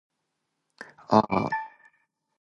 [1.09, 1.49] あー。